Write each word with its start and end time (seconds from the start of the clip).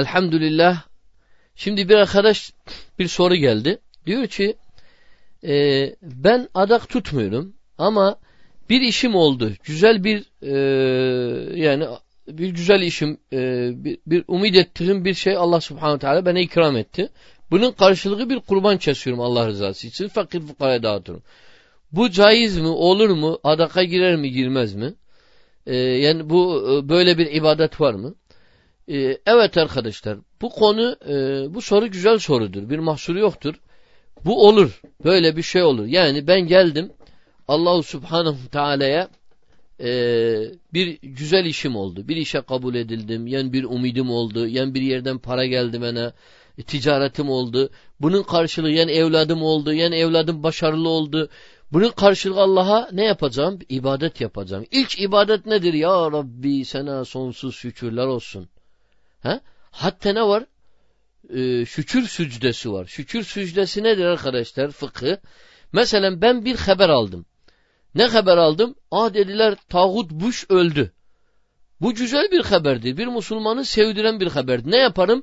elhamdülillah 0.00 0.82
şimdi 1.54 1.88
bir 1.88 1.94
arkadaş 1.94 2.52
bir 2.98 3.08
soru 3.08 3.34
geldi. 3.34 3.78
Diyor 4.06 4.26
ki 4.26 4.56
e, 5.44 5.86
ben 6.02 6.48
adak 6.54 6.88
tutmuyorum 6.88 7.54
ama 7.78 8.16
bir 8.70 8.80
işim 8.80 9.14
oldu. 9.14 9.52
Güzel 9.64 10.04
bir 10.04 10.24
e, 10.42 10.54
yani 11.60 11.86
bir 12.28 12.48
güzel 12.48 12.80
işim 12.80 13.18
e, 13.32 13.70
bir, 13.84 13.98
bir 14.06 14.24
umid 14.28 14.54
ettiğim 14.54 15.04
bir 15.04 15.14
şey 15.14 15.36
Allah 15.36 15.60
subhanahu 15.60 15.98
teala 15.98 16.26
bana 16.26 16.38
ikram 16.38 16.76
etti. 16.76 17.08
Bunun 17.50 17.72
karşılığı 17.72 18.30
bir 18.30 18.38
kurban 18.38 18.78
kesiyorum 18.78 19.22
Allah 19.22 19.46
rızası 19.46 19.86
için. 19.86 20.08
Fakir 20.08 20.40
fukaraya 20.40 20.82
dağıtıyorum. 20.82 21.22
Bu 21.92 22.10
caiz 22.10 22.58
mi? 22.58 22.68
Olur 22.68 23.10
mu? 23.10 23.38
Adaka 23.44 23.84
girer 23.84 24.16
mi? 24.16 24.30
Girmez 24.30 24.74
mi? 24.74 24.94
Ee, 25.66 25.76
yani 25.76 26.30
bu 26.30 26.68
e, 26.70 26.88
böyle 26.88 27.18
bir 27.18 27.26
ibadet 27.32 27.80
var 27.80 27.94
mı? 27.94 28.14
Ee, 28.90 29.18
evet 29.26 29.58
arkadaşlar. 29.58 30.18
Bu 30.42 30.48
konu 30.48 30.96
e, 31.08 31.14
bu 31.54 31.62
soru 31.62 31.86
güzel 31.90 32.18
sorudur. 32.18 32.70
Bir 32.70 32.78
mahsuru 32.78 33.18
yoktur. 33.18 33.54
Bu 34.24 34.46
olur. 34.48 34.80
Böyle 35.04 35.36
bir 35.36 35.42
şey 35.42 35.62
olur. 35.62 35.86
Yani 35.86 36.26
ben 36.26 36.40
geldim 36.40 36.92
Allahu 37.48 37.82
Subhanahu 37.82 38.50
Teala'ya 38.52 39.08
e, 39.80 39.90
bir 40.74 40.98
güzel 41.02 41.44
işim 41.44 41.76
oldu. 41.76 42.08
Bir 42.08 42.16
işe 42.16 42.40
kabul 42.40 42.74
edildim. 42.74 43.26
Yani 43.26 43.52
bir 43.52 43.64
umidim 43.64 44.10
oldu. 44.10 44.46
Yani 44.46 44.74
bir 44.74 44.82
yerden 44.82 45.18
para 45.18 45.46
geldi 45.46 45.80
bana. 45.80 46.12
E, 46.58 46.62
ticaretim 46.62 47.30
oldu. 47.30 47.70
Bunun 48.00 48.22
karşılığı 48.22 48.70
yani 48.70 48.92
evladım 48.92 49.42
oldu. 49.42 49.72
Yani 49.72 49.94
evladım 49.94 50.42
başarılı 50.42 50.88
oldu. 50.88 51.28
Bunun 51.72 51.90
karşılığı 51.90 52.40
Allah'a 52.40 52.88
ne 52.92 53.04
yapacağım? 53.04 53.58
İbadet 53.68 54.20
yapacağım. 54.20 54.64
İlk 54.70 55.00
ibadet 55.00 55.46
nedir? 55.46 55.74
Ya 55.74 56.12
Rabbi 56.12 56.64
sana 56.64 57.04
sonsuz 57.04 57.56
şükürler 57.56 58.06
olsun. 58.06 58.48
He? 59.22 59.40
Hatta 59.70 60.12
ne 60.12 60.22
var? 60.22 60.44
Ee, 61.34 61.66
şükür 61.66 62.08
sücdesi 62.08 62.72
var. 62.72 62.86
Şükür 62.86 63.22
sücdesi 63.24 63.82
nedir 63.82 64.04
arkadaşlar? 64.04 64.70
Fıkı. 64.70 65.20
Mesela 65.72 66.20
ben 66.20 66.44
bir 66.44 66.56
haber 66.56 66.88
aldım. 66.88 67.26
Ne 67.94 68.04
haber 68.04 68.36
aldım? 68.36 68.74
Aa 68.90 69.14
dediler 69.14 69.56
Tağut 69.68 70.10
Bush 70.10 70.44
öldü. 70.48 70.92
Bu 71.80 71.94
güzel 71.94 72.30
bir 72.30 72.44
haberdir. 72.44 72.96
Bir 72.96 73.06
Müslümanı 73.06 73.64
sevdiren 73.64 74.20
bir 74.20 74.26
haberdir. 74.26 74.70
Ne 74.70 74.76
yaparım? 74.76 75.22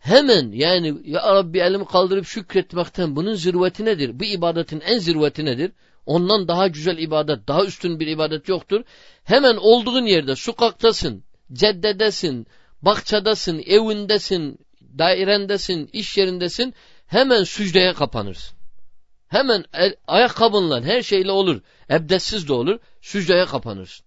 Hemen 0.00 0.52
yani 0.52 0.94
ya 1.04 1.34
Rabbi 1.34 1.58
elimi 1.58 1.84
kaldırıp 1.84 2.26
şükretmekten 2.26 3.16
bunun 3.16 3.34
zirveti 3.34 3.84
nedir? 3.84 4.20
Bu 4.20 4.24
ibadetin 4.24 4.80
en 4.80 4.98
zirveti 4.98 5.44
nedir? 5.44 5.72
Ondan 6.06 6.48
daha 6.48 6.68
güzel 6.68 6.98
ibadet, 6.98 7.48
daha 7.48 7.64
üstün 7.64 8.00
bir 8.00 8.06
ibadet 8.06 8.48
yoktur. 8.48 8.84
Hemen 9.24 9.56
olduğun 9.56 10.06
yerde 10.06 10.36
sokaktasın, 10.36 11.24
ceddedesin, 11.52 12.46
bahçedasın, 12.82 13.58
evindesin, 13.66 14.58
dairendesin, 14.98 15.90
iş 15.92 16.18
yerindesin. 16.18 16.74
Hemen 17.06 17.44
sücdeye 17.44 17.92
kapanırsın. 17.92 18.58
Hemen 19.28 19.64
el, 19.72 19.94
ayakkabınla 20.06 20.84
her 20.84 21.02
şeyle 21.02 21.30
olur. 21.30 21.60
Ebdessiz 21.90 22.48
de 22.48 22.52
olur. 22.52 22.78
Sücdeye 23.00 23.44
kapanırsın. 23.44 24.06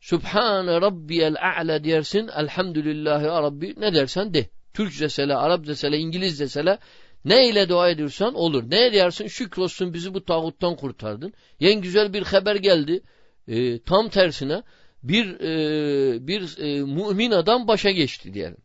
Sübhane 0.00 0.80
Rabbiyel 0.80 1.36
A'la 1.40 1.84
dersin. 1.84 2.28
Elhamdülillahi 2.36 3.24
Rabbi 3.24 3.74
ne 3.76 3.94
dersen 3.94 4.34
de. 4.34 4.48
Türkçe 4.74 5.08
sele, 5.08 5.34
Arapça 5.34 5.74
sele, 5.74 5.98
İngilizce 5.98 6.48
sele 6.48 6.78
ne 7.24 7.48
ile 7.48 7.68
dua 7.68 7.90
ediyorsan 7.90 8.34
olur. 8.34 8.70
Ne 8.70 8.92
dersin? 8.92 9.26
Şükrolsun 9.26 9.94
bizi 9.94 10.14
bu 10.14 10.24
tağuttan 10.24 10.76
kurtardın. 10.76 11.32
Yen 11.60 11.80
güzel 11.80 12.12
bir 12.12 12.22
haber 12.22 12.56
geldi. 12.56 13.00
E, 13.48 13.78
tam 13.78 14.08
tersine 14.08 14.62
bir 15.02 15.40
e, 15.40 16.26
bir 16.26 16.58
e, 16.58 16.82
mümin 16.82 17.30
adam 17.30 17.68
başa 17.68 17.90
geçti 17.90 18.34
diyelim. 18.34 18.56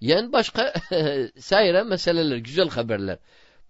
Yen 0.00 0.32
başka 0.32 0.72
sayre 1.38 1.82
meseleler, 1.82 2.36
güzel 2.36 2.68
haberler. 2.68 3.18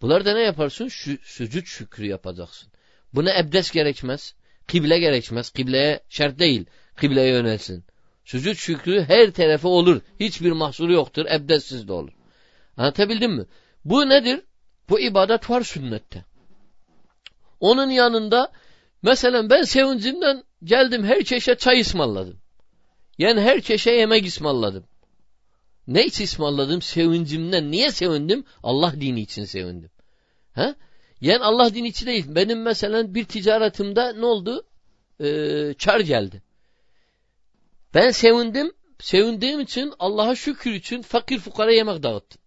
Bunlarda 0.03 0.35
ne 0.35 0.41
yaparsın? 0.41 0.89
Şu, 0.89 1.19
sücud 1.23 1.65
şükrü 1.65 2.07
yapacaksın. 2.07 2.73
Buna 3.15 3.39
ebdes 3.39 3.71
gerekmez. 3.71 4.35
Kıble 4.67 4.99
gerekmez. 4.99 5.51
Kıbleye 5.51 6.01
şart 6.09 6.39
değil. 6.39 6.67
Kıbleye 6.97 7.29
yönelsin. 7.29 7.85
Sücud 8.25 8.55
şükrü 8.55 9.05
her 9.05 9.31
tarafa 9.31 9.69
olur. 9.69 10.01
Hiçbir 10.21 10.53
mahsuru 10.53 10.93
yoktur. 10.93 11.27
Ebdessiz 11.27 11.89
de 11.89 11.93
olur. 11.93 12.13
Anlatabildim 12.77 13.33
mi? 13.33 13.45
Bu 13.85 14.09
nedir? 14.09 14.41
Bu 14.89 15.01
ibadet 15.01 15.51
var 15.51 15.63
sünnette. 15.63 16.25
Onun 17.61 17.91
yanında 17.91 18.53
mesela 19.03 19.51
ben 19.51 19.63
sevincimden 19.63 20.45
geldim 20.65 21.05
her 21.05 21.25
çeşe 21.25 21.55
çay 21.55 21.81
ısmarladım. 21.81 22.41
Yani 23.19 23.41
her 23.41 23.61
çeşe 23.61 23.91
yemek 23.91 24.27
ısmarladım. 24.27 24.85
Ne 25.87 26.05
için 26.05 26.25
ısmarladım? 26.25 26.83
Sevincimden. 26.83 27.71
Niye 27.71 27.91
sevindim? 27.91 28.45
Allah 28.63 28.95
dini 29.01 29.21
için 29.21 29.45
sevindim. 29.45 29.91
He? 30.53 30.75
Yani 31.21 31.45
Allah 31.45 31.75
dini 31.75 31.89
için 31.89 32.07
değil. 32.07 32.25
Benim 32.29 32.63
mesela 32.63 33.15
bir 33.15 33.25
ticaretimde 33.25 34.21
ne 34.21 34.25
oldu? 34.25 34.67
Ee, 35.21 35.75
çar 35.79 36.01
geldi. 36.01 36.43
Ben 37.95 38.11
sevindim. 38.11 38.73
Sevindiğim 39.01 39.61
için 39.61 39.93
Allah'a 39.99 40.37
şükür 40.37 40.73
için 40.73 41.03
fakir 41.03 41.39
fukara 41.39 41.73
yemek 41.73 42.03
dağıttım. 42.03 42.41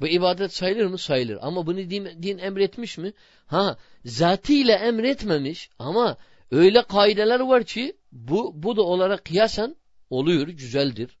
Bu 0.00 0.06
ibadet 0.06 0.54
sayılır 0.54 0.86
mı? 0.86 0.98
Sayılır. 0.98 1.38
Ama 1.40 1.66
bunu 1.66 1.78
din, 1.78 2.22
din 2.22 2.38
emretmiş 2.38 2.98
mi? 2.98 3.12
Ha, 3.46 3.76
zatiyle 4.04 4.72
emretmemiş 4.72 5.70
ama 5.78 6.16
öyle 6.50 6.82
kaideler 6.82 7.40
var 7.40 7.64
ki 7.64 7.96
bu, 8.12 8.52
bu 8.54 8.76
da 8.76 8.82
olarak 8.82 9.24
kıyasen 9.24 9.76
oluyor, 10.10 10.48
güzeldir. 10.48 11.16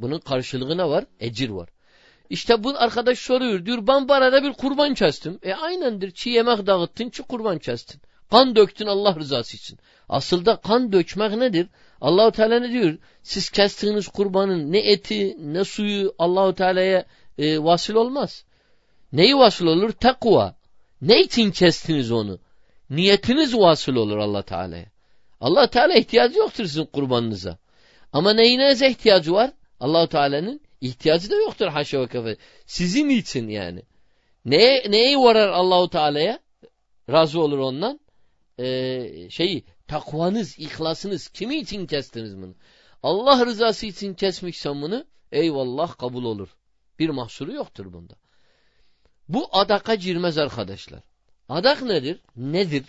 Bunun 0.00 0.18
karşılığı 0.18 0.78
ne 0.78 0.84
var? 0.84 1.04
Ecir 1.20 1.48
var. 1.48 1.68
İşte 2.30 2.64
bu 2.64 2.74
arkadaş 2.78 3.18
soruyor. 3.18 3.66
Diyor 3.66 3.86
ben 3.86 4.08
bu 4.08 4.12
arada 4.12 4.42
bir 4.42 4.52
kurban 4.52 4.94
kestim. 4.94 5.38
E 5.42 5.54
aynendir. 5.54 6.10
Çiğ 6.10 6.30
yemek 6.30 6.66
dağıttın, 6.66 7.10
çiğ 7.10 7.22
kurban 7.22 7.58
kestin. 7.58 8.00
Kan 8.30 8.56
döktün 8.56 8.86
Allah 8.86 9.16
rızası 9.16 9.56
için. 9.56 9.78
Aslında 10.08 10.56
kan 10.56 10.92
dökmek 10.92 11.36
nedir? 11.36 11.66
Allahu 12.00 12.32
Teala 12.32 12.60
ne 12.60 12.70
diyor? 12.70 12.98
Siz 13.22 13.50
kestiğiniz 13.50 14.08
kurbanın 14.08 14.72
ne 14.72 14.78
eti 14.78 15.36
ne 15.52 15.64
suyu 15.64 16.14
Allahu 16.18 16.54
Teala'ya 16.54 17.04
e, 17.38 17.64
vasıl 17.64 17.94
olmaz. 17.94 18.44
Neyi 19.12 19.36
vasıl 19.36 19.66
olur? 19.66 19.92
Takva. 19.92 20.56
Ne 21.02 21.20
için 21.20 21.50
kestiniz 21.50 22.12
onu? 22.12 22.38
Niyetiniz 22.90 23.56
vasıl 23.56 23.96
olur 23.96 24.18
Allah 24.18 24.42
Teala'ya. 24.42 24.86
Allah 25.40 25.66
Teala 25.66 25.94
ihtiyacı 25.94 26.38
yoktur 26.38 26.64
sizin 26.64 26.84
kurbanınıza. 26.84 27.58
Ama 28.12 28.32
neyinize 28.32 28.90
ihtiyacı 28.90 29.32
var? 29.32 29.50
Allahu 29.80 30.08
Teala'nın 30.08 30.60
ihtiyacı 30.80 31.30
da 31.30 31.36
yoktur 31.36 31.66
haşa 31.66 32.00
ve 32.00 32.08
kefe. 32.08 32.36
Sizin 32.66 33.08
için 33.08 33.48
yani. 33.48 33.82
Neye, 34.44 34.90
neye 34.90 35.16
varar 35.16 35.48
Allahu 35.48 35.90
Teala'ya? 35.90 36.38
Razı 37.10 37.40
olur 37.40 37.58
ondan. 37.58 38.00
Ee, 38.58 39.30
şeyi 39.30 39.64
takvanız, 39.88 40.58
ihlasınız. 40.58 41.28
Kimi 41.28 41.56
için 41.56 41.86
kestiniz 41.86 42.36
bunu? 42.36 42.54
Allah 43.02 43.46
rızası 43.46 43.86
için 43.86 44.14
kesmişsen 44.14 44.82
bunu 44.82 45.04
eyvallah 45.32 45.98
kabul 45.98 46.24
olur. 46.24 46.48
Bir 47.00 47.08
mahsuru 47.08 47.52
yoktur 47.52 47.92
bunda. 47.92 48.14
Bu 49.28 49.48
adaka 49.52 49.94
girmez 49.94 50.38
arkadaşlar. 50.38 51.00
Adak 51.48 51.82
nedir? 51.82 52.20
Nedir? 52.36 52.84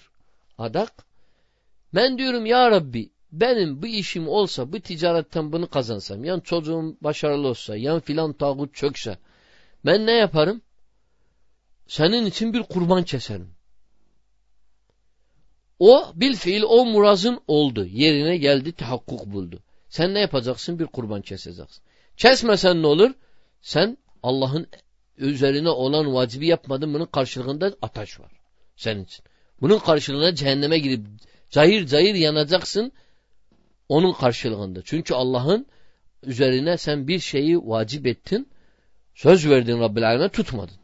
Adak 0.57 1.05
ben 1.95 2.17
diyorum 2.17 2.45
ya 2.45 2.71
Rabbi 2.71 3.09
benim 3.31 3.81
bu 3.81 3.87
işim 3.87 4.27
olsa 4.27 4.73
bu 4.73 4.79
ticaretten 4.79 5.51
bunu 5.51 5.69
kazansam 5.69 6.23
yan 6.23 6.39
çocuğum 6.39 6.97
başarılı 7.01 7.47
olsa 7.47 7.75
yan 7.75 7.99
filan 7.99 8.33
tağut 8.33 8.75
çökse 8.75 9.17
ben 9.85 10.05
ne 10.05 10.11
yaparım? 10.11 10.61
Senin 11.87 12.25
için 12.25 12.53
bir 12.53 12.63
kurban 12.63 13.03
keserim. 13.03 13.53
O 15.79 16.11
bil 16.15 16.35
fiil 16.35 16.63
o 16.63 16.85
murazın 16.85 17.41
oldu. 17.47 17.85
Yerine 17.85 18.37
geldi 18.37 18.71
tahakkuk 18.71 19.25
buldu. 19.25 19.59
Sen 19.89 20.13
ne 20.13 20.19
yapacaksın? 20.19 20.79
Bir 20.79 20.85
kurban 20.85 21.21
keseceksin. 21.21 21.83
Kesmesen 22.17 22.81
ne 22.81 22.87
olur? 22.87 23.11
Sen 23.61 23.97
Allah'ın 24.23 24.67
üzerine 25.17 25.69
olan 25.69 26.13
vacibi 26.13 26.47
yapmadın. 26.47 26.93
Bunun 26.93 27.05
karşılığında 27.05 27.75
ateş 27.81 28.19
var. 28.19 28.31
Senin 28.75 29.03
için. 29.03 29.25
Bunun 29.61 29.79
karşılığında 29.79 30.35
cehenneme 30.35 30.79
girip 30.79 31.05
cayır 31.49 31.87
cayır 31.87 32.15
yanacaksın. 32.15 32.91
Onun 33.89 34.13
karşılığında. 34.13 34.81
Çünkü 34.85 35.13
Allah'ın 35.13 35.65
üzerine 36.23 36.77
sen 36.77 37.07
bir 37.07 37.19
şeyi 37.19 37.57
vacip 37.57 38.07
ettin. 38.07 38.49
Söz 39.15 39.49
verdin 39.49 39.79
Rabbil 39.79 40.07
Alemin'e 40.07 40.29
tutmadın. 40.29 40.75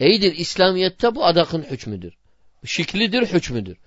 İyidir 0.00 0.36
İslamiyet'te 0.36 1.14
bu 1.14 1.24
adakın 1.24 1.62
hükmüdür. 1.62 2.14
Şiklidir, 2.64 3.26
hükmüdür. 3.26 3.78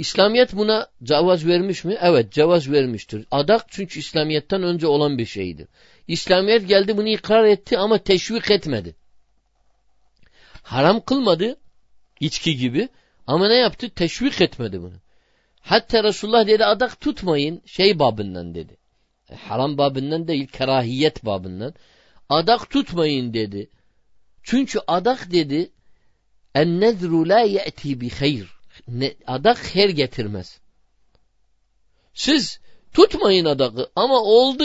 İslamiyet 0.00 0.56
buna 0.56 0.86
cevaz 1.02 1.46
vermiş 1.46 1.84
mi? 1.84 1.98
Evet 2.00 2.32
cevaz 2.32 2.70
vermiştir. 2.70 3.26
Adak 3.30 3.66
çünkü 3.68 4.00
İslamiyet'ten 4.00 4.62
önce 4.62 4.86
olan 4.86 5.18
bir 5.18 5.26
şeydir. 5.26 5.68
İslamiyet 6.08 6.68
geldi 6.68 6.96
bunu 6.96 7.08
ikrar 7.08 7.44
etti 7.44 7.78
ama 7.78 7.98
teşvik 7.98 8.50
etmedi. 8.50 8.96
Haram 10.62 11.00
kılmadı 11.00 11.56
içki 12.20 12.56
gibi 12.56 12.88
ama 13.26 13.48
ne 13.48 13.54
yaptı? 13.54 13.90
Teşvik 13.90 14.40
etmedi 14.40 14.82
bunu. 14.82 14.94
Hatta 15.60 16.04
Resulullah 16.04 16.46
dedi 16.46 16.64
adak 16.64 17.00
tutmayın 17.00 17.62
şey 17.66 17.98
babından 17.98 18.54
dedi. 18.54 18.76
Haram 19.36 19.78
babından 19.78 20.28
değil, 20.28 20.46
kerahiyet 20.46 21.24
babından. 21.24 21.74
Adak 22.28 22.70
tutmayın 22.70 23.34
dedi. 23.34 23.70
Çünkü 24.42 24.78
adak 24.86 25.32
dedi 25.32 25.70
en 26.54 26.80
nezru 26.80 27.28
la 27.28 27.40
ye'ti 27.40 28.00
bi 28.00 28.10
hayr. 28.10 28.59
Adak 29.26 29.74
her 29.74 29.88
getirmez. 29.88 30.60
Siz 32.14 32.60
tutmayın 32.92 33.44
adakı 33.44 33.90
ama 33.96 34.20
oldu 34.22 34.64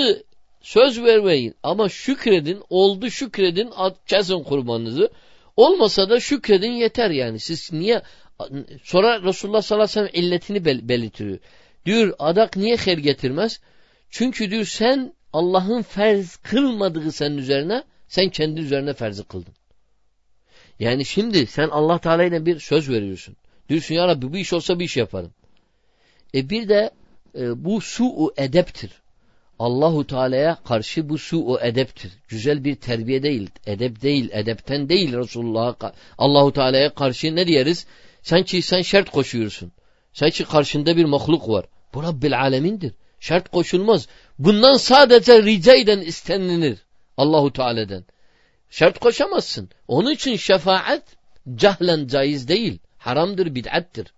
söz 0.62 1.04
vermeyin 1.04 1.56
ama 1.64 1.90
şükredin 1.90 2.64
oldu 2.70 3.10
şükredin 3.10 3.72
kesin 4.08 4.44
kurbanınızı. 4.44 5.10
Olmasa 5.56 6.10
da 6.10 6.20
şükredin 6.20 6.72
yeter 6.72 7.10
yani. 7.10 7.40
Siz 7.40 7.74
niye 7.74 8.02
sonra 8.84 9.24
Resulullah 9.24 9.62
sallallahu 9.62 10.00
aleyhi 10.00 10.08
ve 10.08 10.12
sellem 10.12 10.26
illetini 10.26 10.66
bel 10.66 10.90
belirtiyor. 10.90 11.40
Diyor 11.86 12.14
adak 12.20 12.58
niye 12.58 12.76
her 12.76 12.98
getirmez? 12.98 13.60
Çünkü 14.10 14.52
diyor 14.52 14.66
sen 14.66 15.14
Allah'ın 15.34 15.82
ferz 15.82 16.36
kılmadığı 16.36 17.12
senin 17.12 17.38
üzerine 17.38 17.84
sen 18.08 18.30
kendi 18.30 18.62
üzerine 18.62 18.94
ferzi 18.94 19.24
kıldın. 19.24 19.54
Yani 20.80 21.06
şimdi 21.06 21.48
sen 21.48 21.70
Allah 21.70 22.00
Teala 22.00 22.24
ile 22.24 22.46
bir 22.46 22.60
söz 22.60 22.90
veriyorsun. 22.90 23.36
Diyorsun 23.70 23.96
ya 23.96 24.08
Rabbi 24.08 24.34
bu 24.34 24.38
iş 24.38 24.54
olsa 24.54 24.80
bir 24.80 24.86
iş 24.86 24.98
yaparım. 24.98 25.32
E 26.36 26.50
bir 26.50 26.70
de 26.70 26.92
e, 27.40 27.66
bu 27.66 27.82
su'u 27.82 28.34
edeptir. 28.38 28.92
Allahu 29.60 30.08
Teala'ya 30.08 30.58
karşı 30.68 31.10
bu 31.10 31.18
su'u 31.18 31.60
edeptir. 31.62 32.12
Güzel 32.28 32.64
bir 32.64 32.76
terbiye 32.76 33.24
değil, 33.24 33.50
edep 33.66 34.02
değil, 34.02 34.30
edepten 34.32 34.90
değil 34.90 35.14
Resulullah'a 35.14 35.94
Allahu 36.18 36.54
Teala'ya 36.54 36.94
karşı 36.94 37.36
ne 37.36 37.48
diyeriz? 37.48 37.86
Sanki 38.22 38.62
sen 38.62 38.82
şart 38.82 39.10
koşuyorsun. 39.10 39.72
Sanki 40.14 40.44
karşında 40.44 40.98
bir 40.98 41.06
mahluk 41.06 41.50
var. 41.50 41.66
Bu 41.94 42.04
Rabbil 42.04 42.40
alemindir. 42.40 42.94
Şart 43.20 43.52
koşulmaz. 43.52 44.08
Bundan 44.40 44.78
sadece 44.78 45.44
rica 45.44 45.76
eden 45.76 46.00
istenilir. 46.00 46.80
Allahu 47.18 47.54
Teala'dan. 47.54 48.06
Şart 48.70 49.00
koşamazsın. 49.00 49.70
Onun 49.88 50.12
için 50.12 50.36
şefaat 50.36 51.04
cahlen 51.56 52.08
caiz 52.08 52.48
değil. 52.48 52.80
Haramdır, 53.06 53.56
bid'attir. 53.56 54.14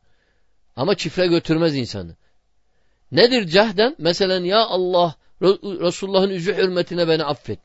Ama 0.75 0.95
çifre 0.95 1.27
götürmez 1.27 1.75
insanı. 1.75 2.15
Nedir 3.11 3.47
cahden? 3.47 3.95
Mesela 3.97 4.45
ya 4.45 4.65
Allah 4.65 5.15
Resulullah'ın 5.41 6.29
yüzü 6.29 6.57
hürmetine 6.57 7.07
beni 7.07 7.23
affet. 7.23 7.59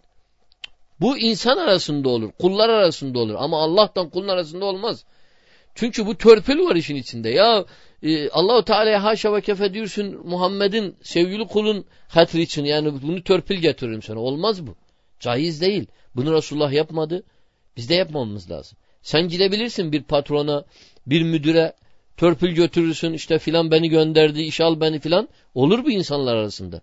Bu 1.01 1.19
insan 1.19 1.57
arasında 1.57 2.09
olur, 2.09 2.33
kullar 2.41 2.69
arasında 2.69 3.19
olur 3.19 3.35
ama 3.39 3.63
Allah'tan 3.63 4.11
kulun 4.11 4.29
arasında 4.29 4.65
olmaz. 4.65 5.05
Çünkü 5.75 6.07
bu 6.07 6.19
törpül 6.19 6.61
var 6.61 6.77
işin 6.77 6.97
içinde. 6.97 7.29
Ya 7.29 7.65
e, 8.03 8.29
Allahu 8.29 8.65
Teala'ya 8.65 9.05
haşa 9.05 9.35
ve 9.35 9.41
kefe 9.41 9.75
diyorsun 9.75 10.21
Muhammed'in 10.25 10.97
sevgili 11.03 11.47
kulun 11.47 11.85
hatırı 12.09 12.43
için 12.43 12.65
yani 12.65 13.03
bunu 13.03 13.23
törpül 13.23 13.57
getiririm 13.57 14.03
sana. 14.03 14.21
Olmaz 14.21 14.67
bu. 14.67 14.75
Caiz 15.21 15.61
değil. 15.61 15.87
Bunu 16.17 16.37
Resulullah 16.37 16.73
yapmadı. 16.73 17.23
Biz 17.77 17.89
de 17.89 17.95
yapmamamız 17.95 18.51
lazım. 18.51 18.79
Sen 19.03 19.29
gidebilirsin 19.29 19.93
bir 19.93 20.03
patrona, 20.03 20.65
bir 21.07 21.23
müdüre 21.23 21.73
törpül 22.17 22.51
götürürsün 22.51 23.13
işte 23.13 23.39
filan 23.39 23.71
beni 23.71 23.89
gönderdi, 23.89 24.43
iş 24.43 24.61
al 24.61 24.81
beni 24.81 25.01
filan. 25.01 25.29
Olur 25.55 25.85
bu 25.85 25.91
insanlar 25.91 26.37
arasında. 26.37 26.81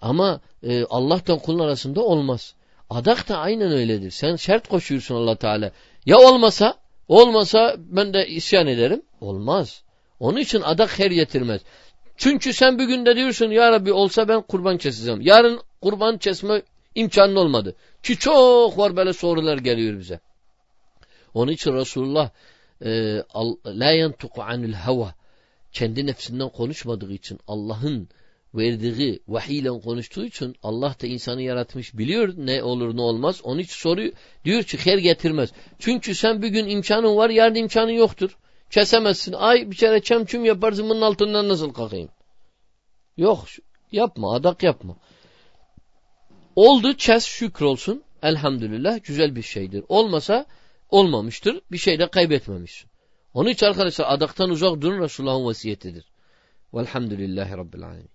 Ama 0.00 0.40
e, 0.62 0.84
Allah'tan 0.84 1.38
kulun 1.38 1.58
arasında 1.58 2.02
olmaz. 2.02 2.54
Adak 2.90 3.28
da 3.28 3.38
aynen 3.38 3.72
öyledir. 3.72 4.10
Sen 4.10 4.36
şart 4.36 4.68
koşuyorsun 4.68 5.14
allah 5.14 5.36
Teala. 5.36 5.70
Ya 6.06 6.18
olmasa, 6.18 6.74
olmasa 7.08 7.76
ben 7.78 8.14
de 8.14 8.26
isyan 8.26 8.66
ederim. 8.66 9.02
Olmaz. 9.20 9.82
Onun 10.20 10.38
için 10.38 10.60
adak 10.60 10.98
her 10.98 11.10
getirmez. 11.10 11.60
Çünkü 12.16 12.52
sen 12.52 12.78
bugün 12.78 13.06
de 13.06 13.16
diyorsun 13.16 13.50
ya 13.50 13.72
Rabbi 13.72 13.92
olsa 13.92 14.28
ben 14.28 14.42
kurban 14.42 14.78
keseceğim. 14.78 15.20
Yarın 15.20 15.60
kurban 15.82 16.18
kesme 16.18 16.62
imkanı 16.94 17.40
olmadı. 17.40 17.74
Ki 18.02 18.18
çok 18.18 18.78
var 18.78 18.96
böyle 18.96 19.12
sorular 19.12 19.58
geliyor 19.58 19.98
bize. 19.98 20.20
Onun 21.34 21.52
için 21.52 21.72
Resulullah 21.72 22.30
e, 22.84 23.22
la 23.66 23.90
yentuku 23.90 24.42
anil 24.42 24.72
hava 24.72 25.14
kendi 25.72 26.06
nefsinden 26.06 26.48
konuşmadığı 26.48 27.12
için 27.12 27.38
Allah'ın 27.46 28.08
verdiği 28.54 29.20
vahiyle 29.28 29.68
konuştuğu 29.68 30.24
için 30.24 30.56
Allah 30.62 30.94
da 31.02 31.06
insanı 31.06 31.42
yaratmış 31.42 31.98
biliyor 31.98 32.34
ne 32.36 32.62
olur 32.62 32.96
ne 32.96 33.00
olmaz. 33.00 33.40
Onun 33.42 33.58
için 33.58 33.74
soruyor 33.74 34.12
diyor 34.44 34.62
ki 34.62 34.78
her 34.78 34.98
getirmez. 34.98 35.52
Çünkü 35.78 36.14
sen 36.14 36.42
bir 36.42 36.48
gün 36.48 36.68
imkanın 36.68 37.16
var 37.16 37.30
yarın 37.30 37.54
imkanın 37.54 37.92
yoktur. 37.92 38.38
Kesemezsin. 38.70 39.32
Ay 39.32 39.70
bir 39.70 39.76
kere 39.76 40.02
çemçüm 40.02 40.44
yaparsın 40.44 40.88
bunun 40.88 41.00
altından 41.00 41.48
nasıl 41.48 41.72
kalkayım? 41.72 42.08
Yok 43.16 43.44
yapma 43.92 44.34
adak 44.34 44.62
yapma. 44.62 44.96
Oldu 46.56 46.96
kes 46.96 47.24
şükür 47.24 47.64
olsun. 47.64 48.02
Elhamdülillah 48.22 49.04
güzel 49.04 49.36
bir 49.36 49.42
şeydir. 49.42 49.84
Olmasa 49.88 50.46
olmamıştır. 50.88 51.60
Bir 51.72 51.78
şey 51.78 51.98
de 51.98 52.10
kaybetmemişsin. 52.10 52.90
Onun 53.34 53.50
için 53.50 53.66
arkadaşlar 53.66 54.06
adaktan 54.08 54.50
uzak 54.50 54.80
durun 54.80 55.02
Resulullah'ın 55.02 55.44
vasiyetidir. 55.44 56.04
Velhamdülillahi 56.74 57.56
Rabbil 57.56 57.82
Alemin. 57.82 58.10